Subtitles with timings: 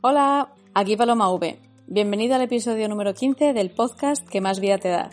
[0.00, 1.58] Hola, aquí Paloma V.
[1.88, 5.10] Bienvenido al episodio número 15 del podcast que más vida te da.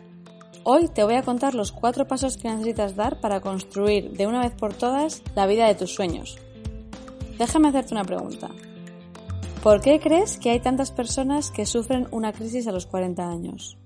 [0.64, 4.42] Hoy te voy a contar los cuatro pasos que necesitas dar para construir de una
[4.42, 6.38] vez por todas la vida de tus sueños.
[7.40, 8.52] Déjame hacerte una pregunta.
[9.64, 13.80] ¿Por qué crees que hay tantas personas que sufren una crisis a los 40 años?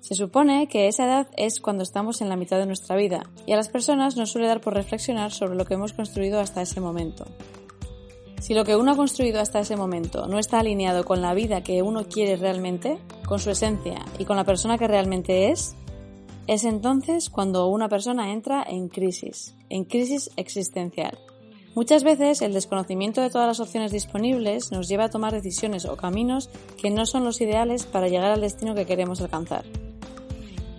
[0.00, 3.52] Se supone que esa edad es cuando estamos en la mitad de nuestra vida y
[3.52, 6.80] a las personas nos suele dar por reflexionar sobre lo que hemos construido hasta ese
[6.80, 7.26] momento.
[8.40, 11.62] Si lo que uno ha construido hasta ese momento no está alineado con la vida
[11.62, 15.74] que uno quiere realmente, con su esencia y con la persona que realmente es,
[16.46, 21.18] es entonces cuando una persona entra en crisis, en crisis existencial.
[21.74, 25.96] Muchas veces el desconocimiento de todas las opciones disponibles nos lleva a tomar decisiones o
[25.96, 26.48] caminos
[26.80, 29.64] que no son los ideales para llegar al destino que queremos alcanzar.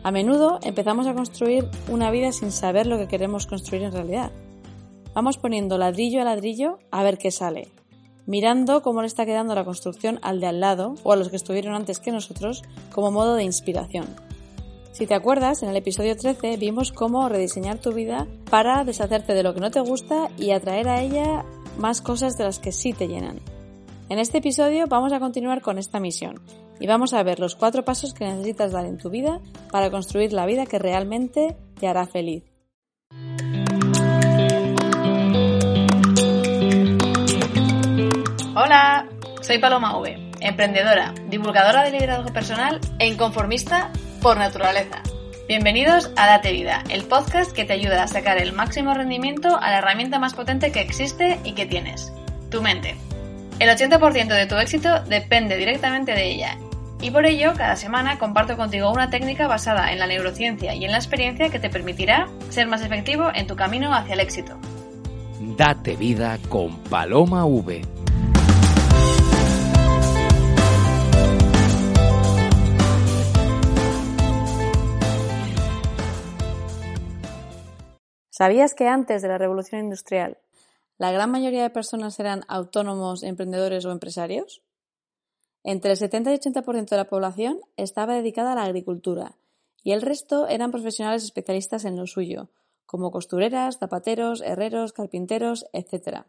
[0.01, 4.31] A menudo empezamos a construir una vida sin saber lo que queremos construir en realidad.
[5.13, 7.69] Vamos poniendo ladrillo a ladrillo a ver qué sale,
[8.25, 11.35] mirando cómo le está quedando la construcción al de al lado o a los que
[11.35, 14.07] estuvieron antes que nosotros como modo de inspiración.
[14.91, 19.43] Si te acuerdas, en el episodio 13 vimos cómo rediseñar tu vida para deshacerte de
[19.43, 21.45] lo que no te gusta y atraer a ella
[21.77, 23.39] más cosas de las que sí te llenan.
[24.09, 26.41] En este episodio vamos a continuar con esta misión
[26.79, 29.39] y vamos a ver los cuatro pasos que necesitas dar en tu vida
[29.71, 32.48] para construir la vida que realmente te hará feliz.
[38.61, 39.07] Hola,
[39.39, 43.89] soy Paloma V, emprendedora, divulgadora de liderazgo personal e inconformista
[44.21, 45.01] por naturaleza.
[45.47, 49.69] Bienvenidos a Date Vida, el podcast que te ayuda a sacar el máximo rendimiento a
[49.69, 52.11] la herramienta más potente que existe y que tienes,
[52.51, 52.97] tu mente.
[53.59, 56.57] El 80% de tu éxito depende directamente de ella
[57.01, 60.91] y por ello, cada semana comparto contigo una técnica basada en la neurociencia y en
[60.91, 64.59] la experiencia que te permitirá ser más efectivo en tu camino hacia el éxito.
[65.39, 67.81] Date vida con Paloma V.
[78.39, 80.37] ¿Sabías que antes de la revolución industrial,
[80.97, 84.61] la gran mayoría de personas eran autónomos, emprendedores o empresarios?
[85.61, 89.35] Entre el 70 y 80% de la población estaba dedicada a la agricultura
[89.83, 92.47] y el resto eran profesionales especialistas en lo suyo,
[92.85, 96.23] como costureras, zapateros, herreros, carpinteros, etc.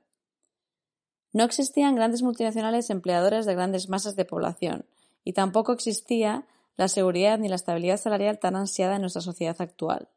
[1.33, 4.85] No existían grandes multinacionales empleadoras de grandes masas de población
[5.23, 6.45] y tampoco existía
[6.77, 10.09] la seguridad ni la estabilidad salarial tan ansiada en nuestra sociedad actual.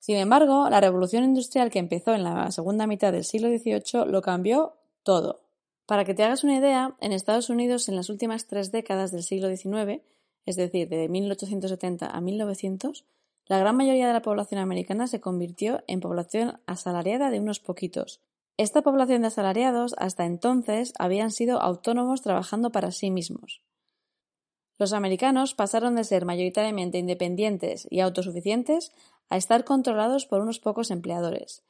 [0.00, 4.22] Sin embargo, la revolución industrial que empezó en la segunda mitad del siglo XVIII lo
[4.22, 5.42] cambió todo.
[5.86, 9.22] Para que te hagas una idea, en Estados Unidos en las últimas tres décadas del
[9.22, 10.02] siglo XIX,
[10.46, 13.04] es decir, de 1870 a 1900,
[13.46, 18.20] la gran mayoría de la población americana se convirtió en población asalariada de unos poquitos.
[18.56, 23.60] Esta población de asalariados hasta entonces habían sido autónomos trabajando para sí mismos.
[24.80, 28.92] Los americanos pasaron de ser mayoritariamente independientes y autosuficientes
[29.28, 31.62] a estar controlados por unos pocos empleadores.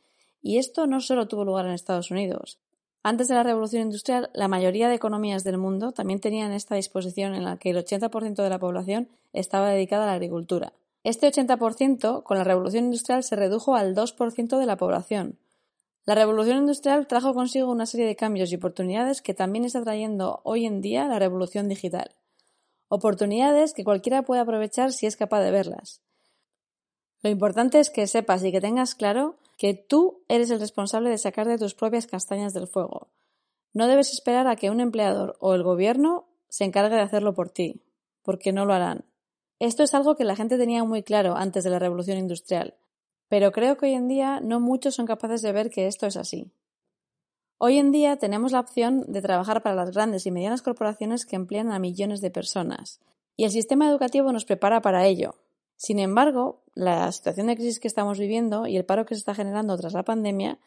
[0.43, 2.60] Y esto no solo tuvo lugar en Estados Unidos.
[3.03, 7.34] Antes de la revolución industrial, la mayoría de economías del mundo también tenían esta disposición
[7.34, 10.72] en la que el 80% de la población estaba dedicada a la agricultura.
[11.03, 15.37] Este 80% con la revolución industrial se redujo al 2% de la población.
[16.06, 20.43] La revolución industrial trajo consigo una serie de cambios y oportunidades que también está trayendo
[20.44, 22.15] hoy en día la revolución digital.
[22.92, 26.02] Oportunidades que cualquiera puede aprovechar si es capaz de verlas.
[27.22, 31.16] Lo importante es que sepas y que tengas claro que tú eres el responsable de
[31.16, 33.06] sacar de tus propias castañas del fuego.
[33.72, 37.48] No debes esperar a que un empleador o el gobierno se encargue de hacerlo por
[37.50, 37.80] ti,
[38.24, 39.04] porque no lo harán.
[39.60, 42.74] Esto es algo que la gente tenía muy claro antes de la revolución industrial,
[43.28, 46.16] pero creo que hoy en día no muchos son capaces de ver que esto es
[46.16, 46.50] así.
[47.62, 51.37] Hoy en día tenemos la opción de trabajar para las grandes y medianas corporaciones que
[51.37, 53.00] emplean a millones de personas,
[53.37, 55.34] y el sistema educativo nos prepara para ello.
[55.76, 59.34] Sin embargo, la situación de crisis que estamos viviendo y el paro que se está
[59.34, 60.59] generando tras la pandemia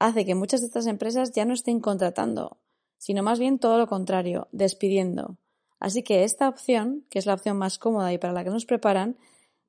[0.00, 2.56] hace que muchas de estas empresas ya no estén contratando,
[2.98, 5.36] sino más bien todo lo contrario, despidiendo.
[5.78, 8.66] Así que esta opción, que es la opción más cómoda y para la que nos
[8.66, 9.16] preparan,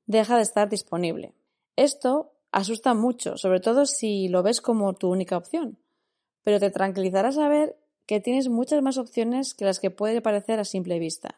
[0.06, 1.32] deja de estar disponible.
[1.76, 5.78] Esto asusta mucho, sobre todo si lo ves como tu única opción,
[6.44, 10.64] pero te tranquilizará saber que tienes muchas más opciones que las que puede parecer a
[10.64, 11.36] simple vista.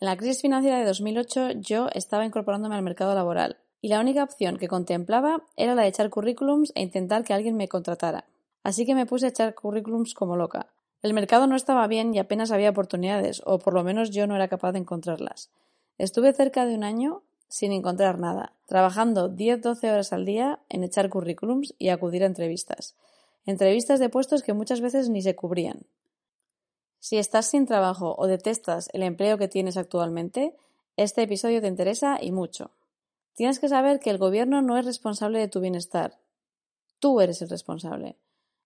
[0.00, 4.22] En la crisis financiera de 2008 yo estaba incorporándome al mercado laboral y la única
[4.22, 8.24] opción que contemplaba era la de echar currículums e intentar que alguien me contratara.
[8.62, 10.68] Así que me puse a echar currículums como loca.
[11.02, 14.36] El mercado no estaba bien y apenas había oportunidades, o por lo menos yo no
[14.36, 15.50] era capaz de encontrarlas.
[15.98, 21.10] Estuve cerca de un año sin encontrar nada, trabajando 10-12 horas al día en echar
[21.10, 22.94] currículums y acudir a entrevistas.
[23.44, 25.86] Entrevistas de puestos que muchas veces ni se cubrían.
[27.00, 30.56] Si estás sin trabajo o detestas el empleo que tienes actualmente,
[30.96, 32.70] este episodio te interesa y mucho.
[33.34, 36.18] Tienes que saber que el gobierno no es responsable de tu bienestar.
[37.00, 38.16] Tú eres el responsable.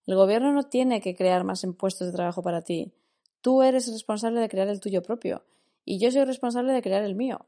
[0.05, 2.91] El gobierno no tiene que crear más impuestos de trabajo para ti.
[3.41, 5.43] Tú eres el responsable de crear el tuyo propio
[5.83, 7.47] y yo soy responsable de crear el mío.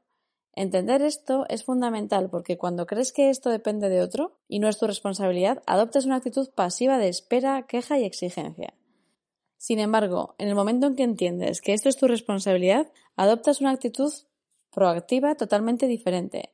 [0.59, 4.77] Entender esto es fundamental porque cuando crees que esto depende de otro y no es
[4.77, 8.73] tu responsabilidad, adoptas una actitud pasiva de espera, queja y exigencia.
[9.57, 13.71] Sin embargo, en el momento en que entiendes que esto es tu responsabilidad, adoptas una
[13.71, 14.11] actitud
[14.69, 16.51] proactiva totalmente diferente.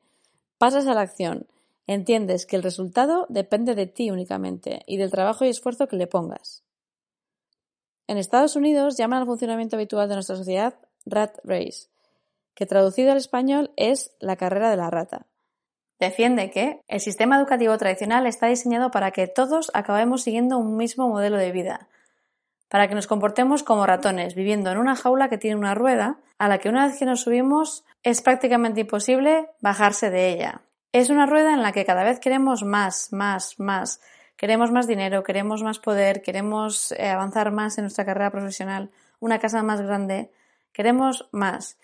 [0.56, 1.48] Pasas a la acción,
[1.88, 6.06] entiendes que el resultado depende de ti únicamente y del trabajo y esfuerzo que le
[6.06, 6.62] pongas.
[8.06, 11.88] En Estados Unidos llaman al funcionamiento habitual de nuestra sociedad rat race,
[12.56, 15.26] que traducido al español es la carrera de la rata.
[16.00, 21.08] Defiende que el sistema educativo tradicional está diseñado para que todos acabemos siguiendo un mismo
[21.08, 21.88] modelo de vida,
[22.68, 26.48] para que nos comportemos como ratones, viviendo en una jaula que tiene una rueda, a
[26.48, 30.62] la que una vez que nos subimos es prácticamente imposible bajarse de ella.
[30.92, 34.00] Es una rueda en la que cada vez queremos más, más, más.
[34.36, 39.38] Queremos más dinero, queremos más poder, queremos eh, avanzar más en nuestra carrera profesional, una
[39.38, 40.30] casa más grande,
[40.72, 41.78] queremos más.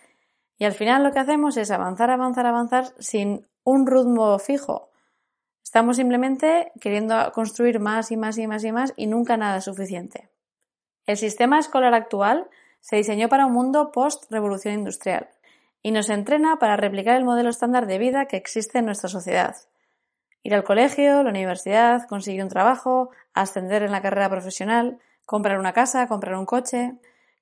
[0.62, 4.92] Y al final lo que hacemos es avanzar, avanzar, avanzar sin un ritmo fijo.
[5.60, 9.64] Estamos simplemente queriendo construir más y más y más y más y nunca nada es
[9.64, 10.30] suficiente.
[11.04, 12.48] El sistema escolar actual
[12.78, 15.30] se diseñó para un mundo post-revolución industrial
[15.82, 19.56] y nos entrena para replicar el modelo estándar de vida que existe en nuestra sociedad.
[20.44, 25.72] Ir al colegio, la universidad, conseguir un trabajo, ascender en la carrera profesional, comprar una
[25.72, 26.92] casa, comprar un coche,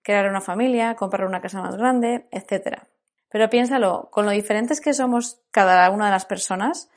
[0.01, 2.87] crear una familia, comprar una casa más grande, etc.
[3.31, 6.91] Pero piénsalo, con lo diferentes que somos cada una de las personas,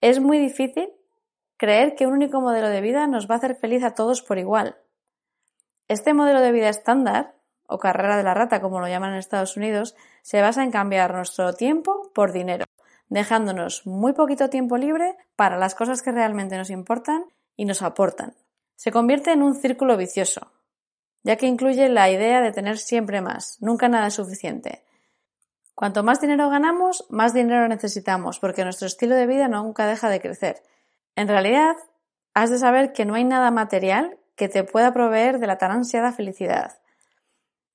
[0.00, 0.92] es muy difícil
[1.56, 4.38] creer que un único modelo de vida nos va a hacer feliz a todos por
[4.38, 4.76] igual.
[5.86, 7.34] Este modelo de vida estándar,
[7.66, 11.14] o carrera de la rata como lo llaman en Estados Unidos, se basa en cambiar
[11.14, 12.64] nuestro tiempo por dinero,
[13.08, 17.24] dejándonos muy poquito tiempo libre para las cosas que realmente nos importan
[17.56, 18.34] y nos aportan.
[18.74, 20.50] Se convierte en un círculo vicioso,
[21.22, 24.82] ya que incluye la idea de tener siempre más, nunca nada es suficiente.
[25.74, 30.20] Cuanto más dinero ganamos, más dinero necesitamos, porque nuestro estilo de vida nunca deja de
[30.20, 30.62] crecer.
[31.16, 31.76] En realidad,
[32.34, 35.70] has de saber que no hay nada material que te pueda proveer de la tan
[35.70, 36.78] ansiada felicidad.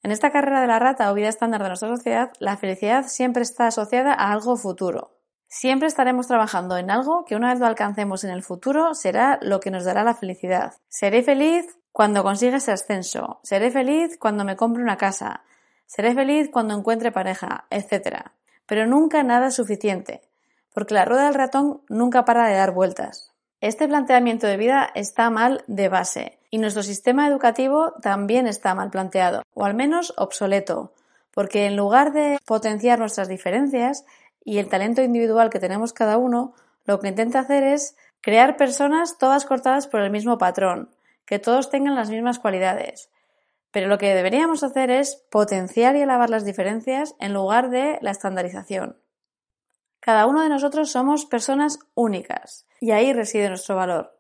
[0.04, 3.44] En esta carrera de la rata o vida estándar de nuestra sociedad, la felicidad siempre
[3.44, 5.18] está asociada a algo futuro.
[5.50, 9.60] Siempre estaremos trabajando en algo que una vez lo alcancemos en el futuro será lo
[9.60, 10.74] que nos dará la felicidad.
[10.90, 13.40] Seré feliz cuando consiga ese ascenso.
[13.44, 15.44] Seré feliz cuando me compre una casa.
[15.88, 18.30] Seré feliz cuando encuentre pareja, etc.
[18.66, 20.22] Pero nunca nada suficiente,
[20.74, 23.34] porque la rueda del ratón nunca para de dar vueltas.
[23.62, 28.92] Este planteamiento de vida está mal de base y nuestro sistema educativo también está mal
[28.92, 30.94] planteado, o al menos obsoleto,
[31.34, 34.06] porque en lugar de potenciar nuestras diferencias
[34.44, 36.54] y el talento individual que tenemos cada uno,
[36.86, 40.90] lo que intenta hacer es crear personas todas cortadas por el mismo patrón,
[41.26, 43.10] que todos tengan las mismas cualidades.
[43.78, 48.10] Pero lo que deberíamos hacer es potenciar y alabar las diferencias en lugar de la
[48.10, 48.98] estandarización.
[50.00, 54.18] Cada uno de nosotros somos personas únicas y ahí reside nuestro valor,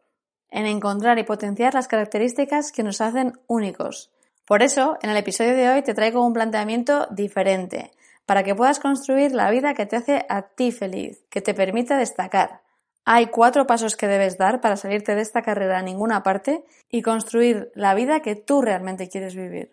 [0.52, 4.12] en encontrar y potenciar las características que nos hacen únicos.
[4.46, 7.90] Por eso, en el episodio de hoy te traigo un planteamiento diferente,
[8.28, 11.98] para que puedas construir la vida que te hace a ti feliz, que te permita
[11.98, 12.62] destacar.
[13.10, 17.02] Hay cuatro pasos que debes dar para salirte de esta carrera a ninguna parte y
[17.02, 19.72] construir la vida que tú realmente quieres vivir.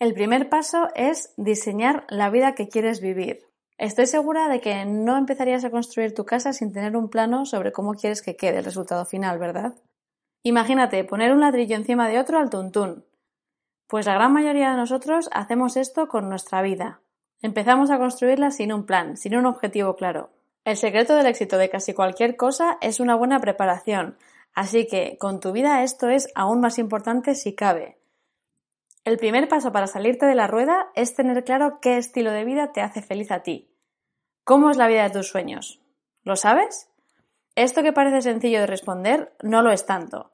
[0.00, 3.46] El primer paso es diseñar la vida que quieres vivir.
[3.78, 7.70] Estoy segura de que no empezarías a construir tu casa sin tener un plano sobre
[7.70, 9.76] cómo quieres que quede el resultado final, ¿verdad?
[10.42, 13.04] Imagínate poner un ladrillo encima de otro al tuntún.
[13.86, 17.00] Pues la gran mayoría de nosotros hacemos esto con nuestra vida.
[17.42, 20.30] Empezamos a construirla sin un plan, sin un objetivo claro.
[20.64, 24.16] El secreto del éxito de casi cualquier cosa es una buena preparación,
[24.54, 27.98] así que con tu vida esto es aún más importante si cabe.
[29.04, 32.70] El primer paso para salirte de la rueda es tener claro qué estilo de vida
[32.70, 33.74] te hace feliz a ti.
[34.44, 35.80] ¿Cómo es la vida de tus sueños?
[36.22, 36.88] ¿Lo sabes?
[37.56, 40.30] Esto que parece sencillo de responder no lo es tanto.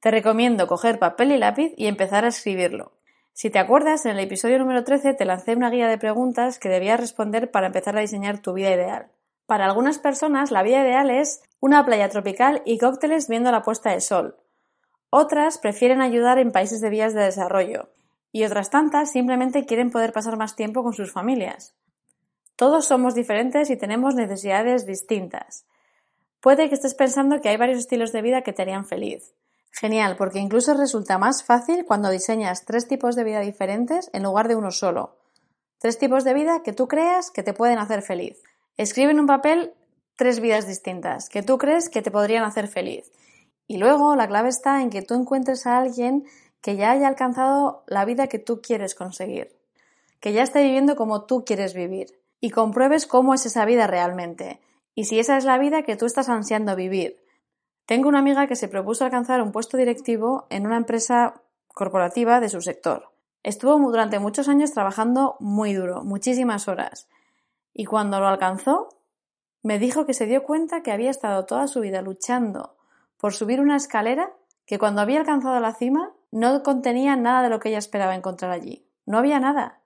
[0.00, 2.92] Te recomiendo coger papel y lápiz y empezar a escribirlo.
[3.32, 6.68] Si te acuerdas, en el episodio número 13 te lancé una guía de preguntas que
[6.68, 9.13] debías responder para empezar a diseñar tu vida ideal.
[9.46, 13.90] Para algunas personas, la vida ideal es una playa tropical y cócteles viendo la puesta
[13.90, 14.36] de sol.
[15.10, 17.90] Otras prefieren ayudar en países de vías de desarrollo.
[18.32, 21.76] Y otras tantas simplemente quieren poder pasar más tiempo con sus familias.
[22.56, 25.66] Todos somos diferentes y tenemos necesidades distintas.
[26.40, 29.34] Puede que estés pensando que hay varios estilos de vida que te harían feliz.
[29.70, 34.48] Genial, porque incluso resulta más fácil cuando diseñas tres tipos de vida diferentes en lugar
[34.48, 35.16] de uno solo.
[35.78, 38.42] Tres tipos de vida que tú creas que te pueden hacer feliz.
[38.76, 39.72] Escribe en un papel
[40.16, 43.12] tres vidas distintas que tú crees que te podrían hacer feliz.
[43.66, 46.24] Y luego la clave está en que tú encuentres a alguien
[46.60, 49.56] que ya haya alcanzado la vida que tú quieres conseguir,
[50.20, 54.60] que ya esté viviendo como tú quieres vivir y compruebes cómo es esa vida realmente
[54.94, 57.22] y si esa es la vida que tú estás ansiando vivir.
[57.86, 62.48] Tengo una amiga que se propuso alcanzar un puesto directivo en una empresa corporativa de
[62.48, 63.10] su sector.
[63.42, 67.08] Estuvo durante muchos años trabajando muy duro, muchísimas horas,
[67.74, 68.88] y cuando lo alcanzó,
[69.62, 72.76] me dijo que se dio cuenta que había estado toda su vida luchando
[73.18, 74.32] por subir una escalera
[74.64, 78.50] que cuando había alcanzado la cima no contenía nada de lo que ella esperaba encontrar
[78.50, 78.86] allí.
[79.06, 79.80] No había nada.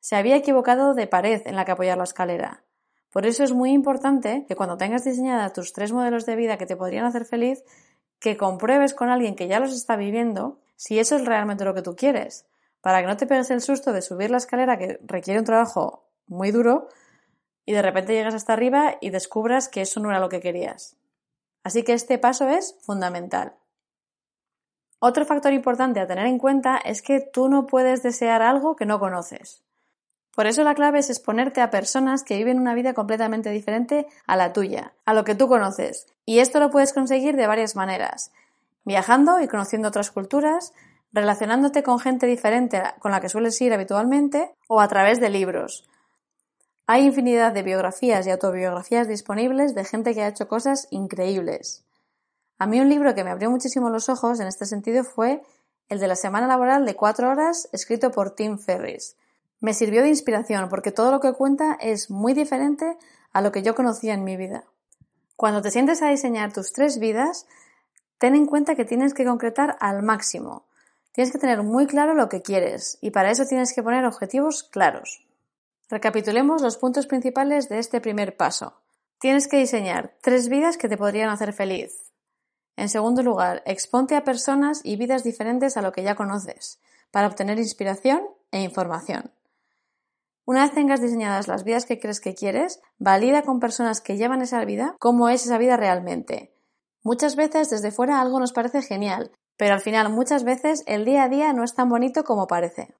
[0.00, 2.64] Se había equivocado de pared en la que apoyar la escalera.
[3.12, 6.66] Por eso es muy importante que cuando tengas diseñadas tus tres modelos de vida que
[6.66, 7.64] te podrían hacer feliz,
[8.18, 11.82] que compruebes con alguien que ya los está viviendo si eso es realmente lo que
[11.82, 12.46] tú quieres,
[12.80, 16.08] para que no te pegues el susto de subir la escalera que requiere un trabajo
[16.26, 16.88] muy duro
[17.64, 20.96] y de repente llegas hasta arriba y descubras que eso no era lo que querías.
[21.62, 23.54] Así que este paso es fundamental.
[24.98, 28.86] Otro factor importante a tener en cuenta es que tú no puedes desear algo que
[28.86, 29.62] no conoces.
[30.34, 34.36] Por eso la clave es exponerte a personas que viven una vida completamente diferente a
[34.36, 36.06] la tuya, a lo que tú conoces.
[36.24, 38.30] Y esto lo puedes conseguir de varias maneras.
[38.84, 40.72] Viajando y conociendo otras culturas,
[41.12, 45.88] relacionándote con gente diferente con la que sueles ir habitualmente o a través de libros.
[46.92, 51.84] Hay infinidad de biografías y autobiografías disponibles de gente que ha hecho cosas increíbles.
[52.58, 55.40] A mí un libro que me abrió muchísimo los ojos en este sentido fue
[55.88, 59.14] el de la semana laboral de cuatro horas escrito por Tim Ferriss.
[59.60, 62.98] Me sirvió de inspiración porque todo lo que cuenta es muy diferente
[63.32, 64.64] a lo que yo conocía en mi vida.
[65.36, 67.46] Cuando te sientes a diseñar tus tres vidas,
[68.18, 70.64] ten en cuenta que tienes que concretar al máximo.
[71.12, 74.64] Tienes que tener muy claro lo que quieres y para eso tienes que poner objetivos
[74.64, 75.24] claros.
[75.90, 78.80] Recapitulemos los puntos principales de este primer paso.
[79.18, 82.12] Tienes que diseñar tres vidas que te podrían hacer feliz.
[82.76, 86.80] En segundo lugar, exponte a personas y vidas diferentes a lo que ya conoces,
[87.10, 89.32] para obtener inspiración e información.
[90.44, 94.42] Una vez tengas diseñadas las vidas que crees que quieres, valida con personas que llevan
[94.42, 96.54] esa vida cómo es esa vida realmente.
[97.02, 101.24] Muchas veces desde fuera algo nos parece genial, pero al final muchas veces el día
[101.24, 102.94] a día no es tan bonito como parece.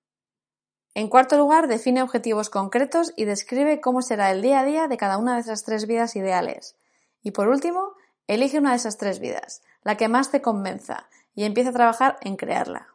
[0.94, 4.96] En cuarto lugar, define objetivos concretos y describe cómo será el día a día de
[4.96, 6.76] cada una de esas tres vidas ideales.
[7.22, 7.94] Y por último,
[8.26, 12.16] elige una de esas tres vidas, la que más te convenza, y empieza a trabajar
[12.22, 12.88] en crearla.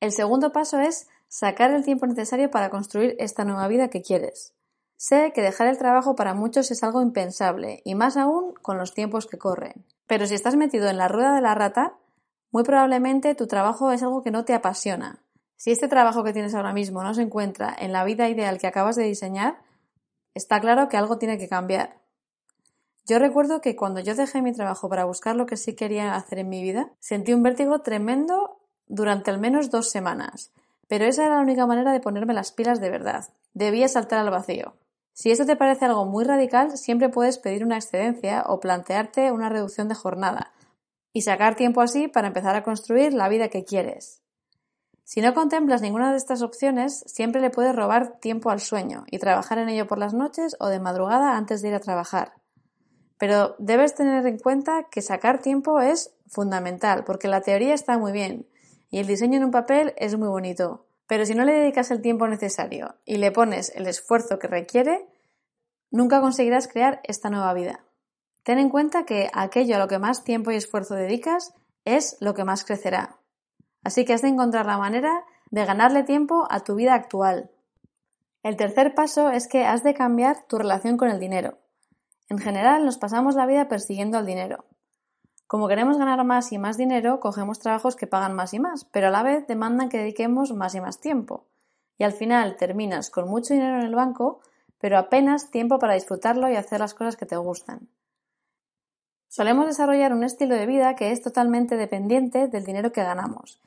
[0.00, 4.54] El segundo paso es sacar el tiempo necesario para construir esta nueva vida que quieres.
[4.96, 8.94] Sé que dejar el trabajo para muchos es algo impensable, y más aún con los
[8.94, 9.84] tiempos que corren.
[10.06, 11.94] Pero si estás metido en la rueda de la rata,
[12.52, 15.20] muy probablemente tu trabajo es algo que no te apasiona.
[15.60, 18.66] Si este trabajo que tienes ahora mismo no se encuentra en la vida ideal que
[18.66, 19.60] acabas de diseñar,
[20.32, 22.00] está claro que algo tiene que cambiar.
[23.06, 26.38] Yo recuerdo que cuando yo dejé mi trabajo para buscar lo que sí quería hacer
[26.38, 30.50] en mi vida, sentí un vértigo tremendo durante al menos dos semanas.
[30.88, 33.28] Pero esa era la única manera de ponerme las pilas de verdad.
[33.52, 34.78] Debía saltar al vacío.
[35.12, 39.50] Si esto te parece algo muy radical, siempre puedes pedir una excedencia o plantearte una
[39.50, 40.54] reducción de jornada
[41.12, 44.22] y sacar tiempo así para empezar a construir la vida que quieres.
[45.04, 49.18] Si no contemplas ninguna de estas opciones, siempre le puedes robar tiempo al sueño y
[49.18, 52.34] trabajar en ello por las noches o de madrugada antes de ir a trabajar.
[53.18, 58.12] Pero debes tener en cuenta que sacar tiempo es fundamental, porque la teoría está muy
[58.12, 58.48] bien,
[58.90, 62.02] y el diseño en un papel es muy bonito, pero si no le dedicas el
[62.02, 65.06] tiempo necesario y le pones el esfuerzo que requiere,
[65.90, 67.84] nunca conseguirás crear esta nueva vida.
[68.42, 71.52] Ten en cuenta que aquello a lo que más tiempo y esfuerzo dedicas
[71.84, 73.19] es lo que más crecerá.
[73.82, 77.50] Así que has de encontrar la manera de ganarle tiempo a tu vida actual.
[78.42, 81.58] El tercer paso es que has de cambiar tu relación con el dinero.
[82.28, 84.64] En general nos pasamos la vida persiguiendo al dinero.
[85.46, 89.08] Como queremos ganar más y más dinero, cogemos trabajos que pagan más y más, pero
[89.08, 91.48] a la vez demandan que dediquemos más y más tiempo.
[91.98, 94.40] Y al final terminas con mucho dinero en el banco,
[94.78, 97.88] pero apenas tiempo para disfrutarlo y hacer las cosas que te gustan.
[99.28, 103.60] Solemos desarrollar un estilo de vida que es totalmente dependiente del dinero que ganamos.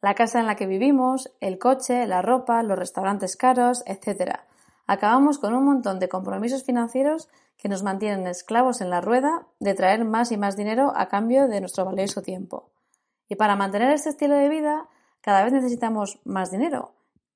[0.00, 4.40] La casa en la que vivimos, el coche, la ropa, los restaurantes caros, etc.
[4.86, 7.28] Acabamos con un montón de compromisos financieros
[7.58, 11.48] que nos mantienen esclavos en la rueda de traer más y más dinero a cambio
[11.48, 12.70] de nuestro valioso tiempo.
[13.28, 14.88] Y para mantener este estilo de vida,
[15.20, 16.94] cada vez necesitamos más dinero,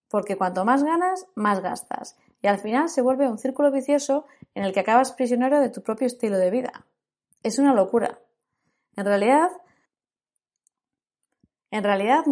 [0.08, 4.64] porque cuanto más ganas, más gastas, y al final se vuelve un círculo vicioso en
[4.64, 6.86] el que acabas prisionero de tu propio estilo de vida.
[7.42, 8.18] Es una locura.
[8.96, 9.50] En realidad,
[11.74, 12.24] En realidad,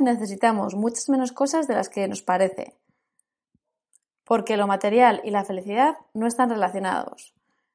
[0.00, 2.74] necesitamos muchas menos cosas de las que nos parece,
[4.24, 7.34] porque lo material y la felicidad no están relacionados.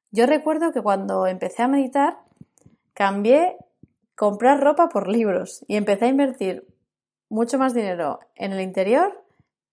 [0.10, 2.18] Yo recuerdo que cuando empecé a meditar,
[2.96, 3.58] cambié
[4.15, 6.65] comprar ropa por libros y empecé a invertir
[7.30, 9.24] mucho más dinero en el interior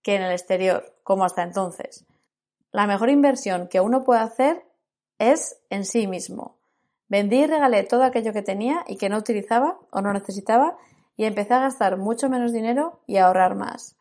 [0.02, 2.04] que en el exterior, como hasta entonces.
[2.70, 4.62] La mejor inversión que uno puede hacer
[5.18, 6.58] es en sí mismo.
[7.12, 10.78] Vendí y regalé todo aquello que tenía y que no utilizaba o no necesitaba
[11.14, 13.96] y empecé a gastar mucho menos dinero y a ahorrar más.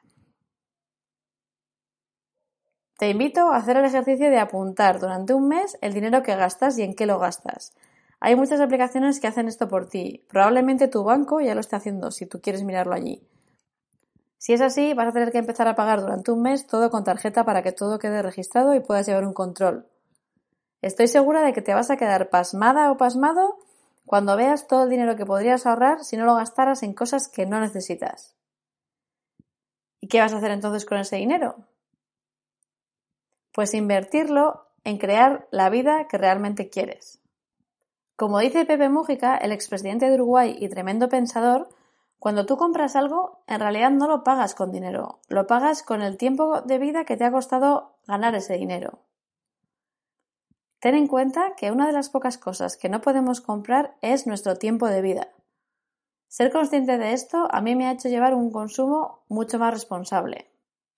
[2.97, 6.79] Te invito a hacer el ejercicio de apuntar durante un mes el dinero que gastas
[6.79, 7.73] y en qué lo gastas.
[8.21, 10.23] Hay muchas aplicaciones que hacen esto por ti.
[10.29, 13.27] Probablemente tu banco ya lo esté haciendo si tú quieres mirarlo allí.
[14.37, 17.03] Si es así, vas a tener que empezar a pagar durante un mes todo con
[17.03, 19.90] tarjeta para que todo quede registrado y puedas llevar un control.
[20.81, 23.59] Estoy segura de que te vas a quedar pasmada o pasmado
[24.05, 27.45] cuando veas todo el dinero que podrías ahorrar si no lo gastaras en cosas que
[27.45, 28.35] no necesitas.
[29.99, 31.55] ¿Y qué vas a hacer entonces con ese dinero?
[33.51, 37.19] Pues invertirlo en crear la vida que realmente quieres.
[38.15, 41.69] Como dice Pepe Mújica, el expresidente de Uruguay y tremendo pensador,
[42.17, 46.17] cuando tú compras algo, en realidad no lo pagas con dinero, lo pagas con el
[46.17, 48.99] tiempo de vida que te ha costado ganar ese dinero.
[50.81, 54.55] Ten en cuenta que una de las pocas cosas que no podemos comprar es nuestro
[54.55, 55.27] tiempo de vida.
[56.27, 60.47] Ser consciente de esto a mí me ha hecho llevar un consumo mucho más responsable.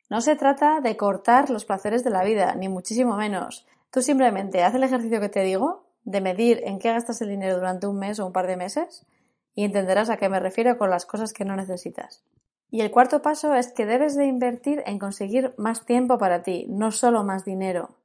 [0.10, 3.68] No se trata de cortar los placeres de la vida, ni muchísimo menos.
[3.92, 7.58] Tú simplemente haz el ejercicio que te digo, de medir en qué gastas el dinero
[7.58, 9.06] durante un mes o un par de meses,
[9.54, 12.24] y entenderás a qué me refiero con las cosas que no necesitas.
[12.72, 16.68] Y el cuarto paso es que debes de invertir en conseguir más tiempo para ti,
[16.70, 17.98] no solo más dinero.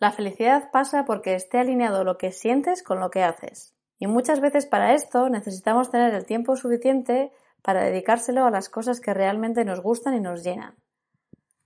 [0.00, 3.74] La felicidad pasa porque esté alineado lo que sientes con lo que haces.
[3.98, 7.30] Y muchas veces para esto necesitamos tener el tiempo suficiente
[7.60, 10.74] para dedicárselo a las cosas que realmente nos gustan y nos llenan.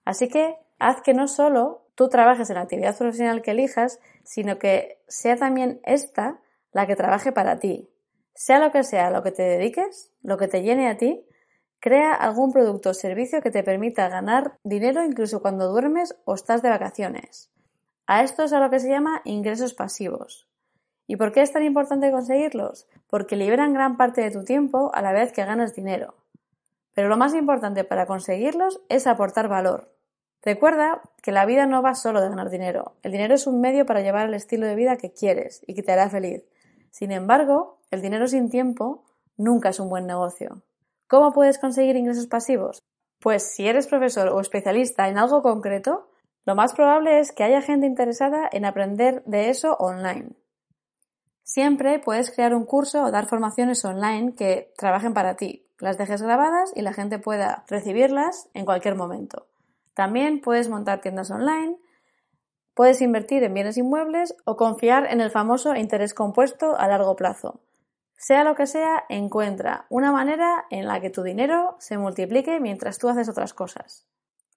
[0.05, 4.59] Así que haz que no solo tú trabajes en la actividad profesional que elijas, sino
[4.59, 6.41] que sea también esta
[6.73, 7.89] la que trabaje para ti,
[8.35, 11.25] sea lo que sea lo que te dediques, lo que te llene a ti,
[11.79, 16.63] crea algún producto o servicio que te permita ganar dinero incluso cuando duermes o estás
[16.63, 17.55] de vacaciones.
[18.07, 20.47] A esto es a lo que se llama ingresos pasivos.
[21.07, 22.87] ¿Y por qué es tan importante conseguirlos?
[23.09, 26.15] Porque liberan gran parte de tu tiempo a la vez que ganas dinero.
[26.95, 29.95] Pero lo más importante para conseguirlos es aportar valor.
[30.43, 32.97] Recuerda que la vida no va solo de ganar dinero.
[33.03, 35.83] El dinero es un medio para llevar el estilo de vida que quieres y que
[35.83, 36.45] te hará feliz.
[36.91, 39.05] Sin embargo, el dinero sin tiempo
[39.37, 40.63] nunca es un buen negocio.
[41.09, 42.83] ¿Cómo puedes conseguir ingresos pasivos?
[43.21, 46.11] Pues si eres profesor o especialista en algo concreto,
[46.45, 50.33] lo más probable es que haya gente interesada en aprender de eso online.
[51.43, 56.23] Siempre puedes crear un curso o dar formaciones online que trabajen para ti, las dejes
[56.23, 59.47] grabadas y la gente pueda recibirlas en cualquier momento.
[59.95, 61.77] También puedes montar tiendas online,
[62.75, 67.61] puedes invertir en bienes inmuebles o confiar en el famoso interés compuesto a largo plazo.
[68.17, 72.99] Sea lo que sea, encuentra una manera en la que tu dinero se multiplique mientras
[72.99, 74.07] tú haces otras cosas.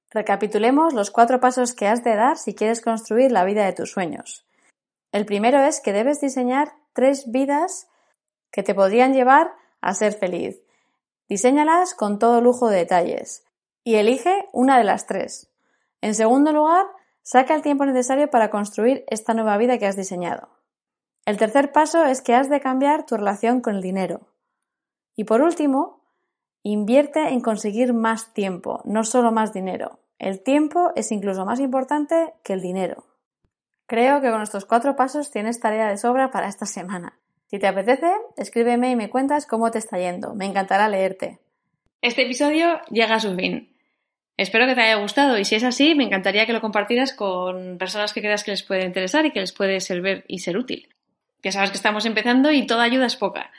[0.09, 3.91] Recapitulemos los cuatro pasos que has de dar si quieres construir la vida de tus
[3.91, 4.45] sueños.
[5.11, 7.89] El primero es que debes diseñar tres vidas
[8.51, 10.61] que te podrían llevar a ser feliz.
[11.27, 13.43] Diseñalas con todo lujo de detalles
[13.83, 15.49] y elige una de las tres.
[16.01, 16.85] En segundo lugar,
[17.21, 20.49] saca el tiempo necesario para construir esta nueva vida que has diseñado.
[21.25, 24.21] El tercer paso es que has de cambiar tu relación con el dinero.
[25.15, 25.96] Y por último,
[26.71, 29.99] invierte en conseguir más tiempo, no solo más dinero.
[30.19, 33.05] El tiempo es incluso más importante que el dinero.
[33.85, 37.17] Creo que con estos cuatro pasos tienes tarea de sobra para esta semana.
[37.45, 40.35] Si te apetece, escríbeme y me cuentas cómo te está yendo.
[40.35, 41.39] Me encantará leerte.
[42.01, 43.73] Este episodio llega a su fin.
[44.35, 47.77] Espero que te haya gustado y si es así, me encantaría que lo compartieras con
[47.77, 50.89] personas que creas que les puede interesar y que les puede servir y ser útil.
[51.43, 53.51] Ya sabes que estamos empezando y toda ayuda es poca.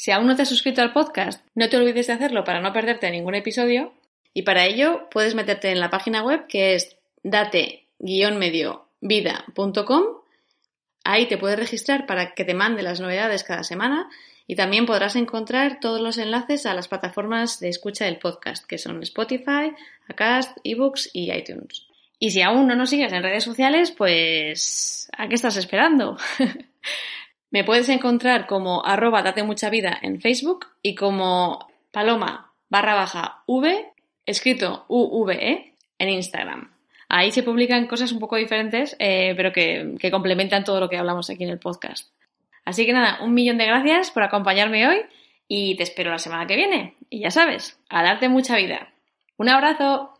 [0.00, 2.72] Si aún no te has suscrito al podcast, no te olvides de hacerlo para no
[2.72, 3.92] perderte ningún episodio.
[4.32, 10.04] Y para ello puedes meterte en la página web que es date-medio-vida.com.
[11.04, 14.08] Ahí te puedes registrar para que te mande las novedades cada semana
[14.46, 18.78] y también podrás encontrar todos los enlaces a las plataformas de escucha del podcast, que
[18.78, 19.74] son Spotify,
[20.08, 21.86] Acast, eBooks y iTunes.
[22.18, 26.16] Y si aún no nos sigues en redes sociales, pues ¿a qué estás esperando?
[27.50, 33.42] Me puedes encontrar como arroba date mucha vida en Facebook y como paloma barra baja
[33.46, 33.92] v
[34.24, 36.70] escrito UVE en Instagram.
[37.08, 40.96] Ahí se publican cosas un poco diferentes, eh, pero que, que complementan todo lo que
[40.96, 42.12] hablamos aquí en el podcast.
[42.64, 45.00] Así que nada, un millón de gracias por acompañarme hoy
[45.48, 46.94] y te espero la semana que viene.
[47.08, 48.92] Y ya sabes, a darte mucha vida.
[49.36, 50.19] Un abrazo.